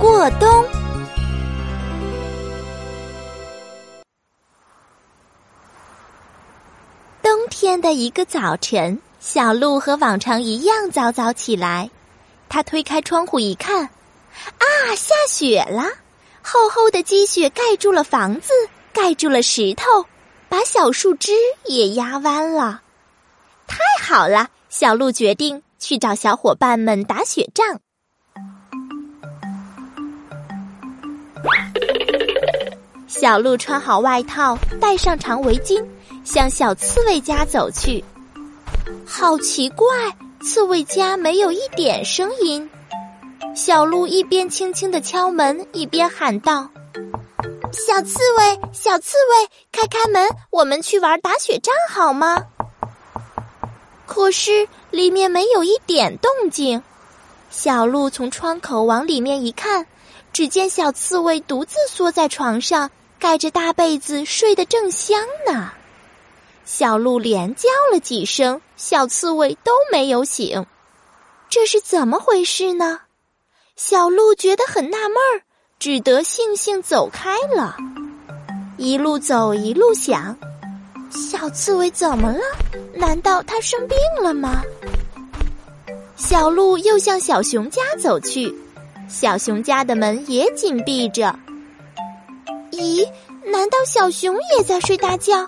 [0.00, 0.48] 过冬。
[7.22, 11.90] 冬天的一个早晨，小鹿和往常一样早早起来。
[12.48, 14.64] 他推开窗户一看，啊，
[14.96, 15.84] 下雪了！
[16.40, 18.54] 厚厚的积雪盖住了房子，
[18.94, 20.06] 盖住了石头，
[20.48, 21.32] 把小树枝
[21.66, 22.80] 也压弯了。
[23.66, 27.82] 太好了，小鹿决定去找小伙伴们打雪仗。
[33.20, 35.84] 小鹿穿好外套，戴上长围巾，
[36.24, 38.02] 向小刺猬家走去。
[39.04, 39.86] 好奇怪，
[40.40, 42.66] 刺猬家没有一点声音。
[43.54, 46.66] 小鹿一边轻轻的敲门，一边喊道
[47.70, 52.42] ：“小刺猬，小刺猬，开开门，我们去玩打雪仗好吗？”
[54.08, 56.82] 可是里面没有一点动静，
[57.50, 59.86] 小鹿从窗口往里面一看，
[60.32, 65.70] 只见小刺猬独自缩在床上，盖着大被子睡得正香呢。
[66.64, 70.64] 小鹿连叫了几声，小刺猬都没有醒，
[71.50, 73.00] 这是怎么回事呢？
[73.76, 75.42] 小鹿觉得很纳闷儿，
[75.78, 77.76] 只得悻悻走开了。
[78.78, 80.34] 一路走，一路想。
[81.10, 82.40] 小刺猬怎么了？
[82.94, 84.62] 难道它生病了吗？
[86.16, 88.54] 小鹿又向小熊家走去，
[89.08, 91.38] 小熊家的门也紧闭着。
[92.80, 93.06] 咦？
[93.44, 95.46] 难道小熊也在睡大觉？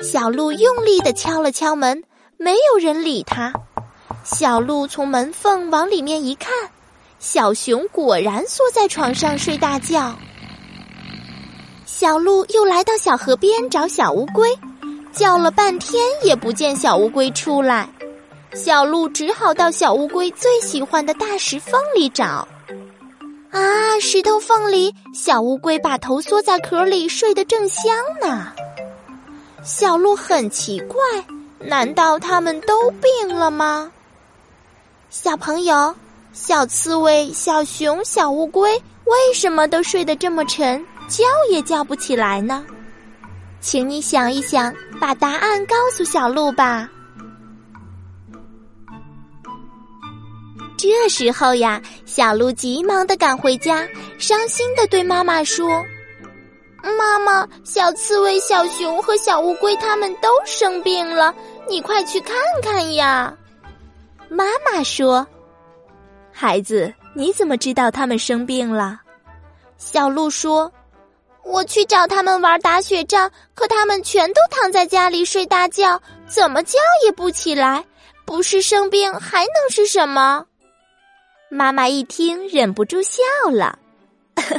[0.00, 2.02] 小鹿用力的敲了敲门，
[2.36, 3.52] 没有人理他。
[4.24, 6.52] 小鹿从门缝往里面一看，
[7.18, 10.14] 小熊果然缩在床上睡大觉。
[11.86, 14.48] 小鹿又来到小河边找小乌龟，
[15.12, 17.88] 叫了半天也不见小乌龟出来。
[18.54, 22.46] 小鹿只好到小乌龟最喜欢的大石缝里找。
[23.50, 28.52] 啊，石头缝里，小乌龟把头缩在壳里，睡得正香呢。
[29.64, 30.98] 小鹿很奇怪，
[31.58, 33.90] 难道它们都病了吗？
[35.10, 35.94] 小朋友，
[36.32, 38.72] 小刺猬、小熊、小乌龟
[39.04, 40.84] 为什么都睡得这么沉？
[41.08, 42.64] 叫也叫不起来呢，
[43.60, 46.88] 请你想一想，把答案告诉小鹿吧。
[50.80, 53.86] 这时候呀，小鹿急忙的赶回家，
[54.18, 55.84] 伤心的对妈妈说
[56.96, 61.34] ：“妈妈，小刺猬、小熊和小乌龟他们都生病了，
[61.68, 63.36] 你快去看看呀。”
[64.30, 65.26] 妈妈说
[66.32, 69.02] ：“孩子，你怎么知道他们生病了？”
[69.76, 70.72] 小鹿说。
[71.42, 77.84] 我去找他们玩打雪仗，可他们全都躺在家里睡大觉，怎么叫也不起来。
[78.26, 80.44] 不是生病还能是什么？
[81.50, 83.76] 妈妈一听忍不住笑了，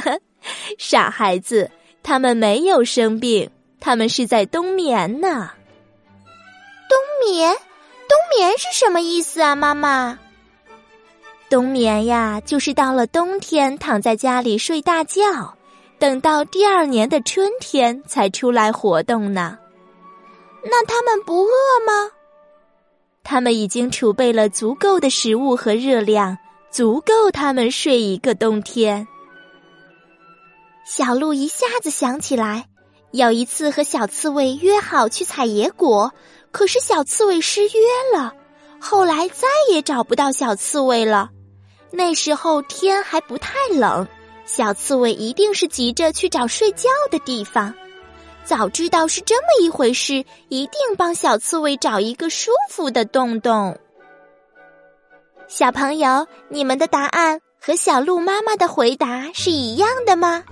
[0.78, 1.70] 傻孩子，
[2.02, 5.50] 他们没有生病，他们是在冬眠呢。
[6.88, 7.56] 冬眠？
[8.06, 10.18] 冬眠是什么意思啊，妈妈？
[11.48, 15.56] 冬眠呀，就是到了冬天躺在家里睡大觉。
[15.98, 19.58] 等到第二年的春天才出来活动呢，
[20.62, 21.48] 那他们不饿
[21.86, 22.10] 吗？
[23.24, 26.36] 他们已经储备了足够的食物和热量，
[26.72, 29.06] 足够他们睡一个冬天。
[30.86, 32.66] 小鹿一下子想起来，
[33.10, 36.14] 有一次和小刺猬约好去采野果，
[36.50, 38.32] 可是小刺猬失约了，
[38.80, 41.28] 后来再也找不到小刺猬了。
[41.90, 44.08] 那时候天还不太冷。
[44.46, 47.72] 小刺猬一定是急着去找睡觉的地方，
[48.44, 53.78] 早知道是这么一回事，一定帮小刺猬找一个舒服的洞洞。
[55.54, 60.42] 小朋友，你们的答案和小鹿妈妈的回答是一样的吗？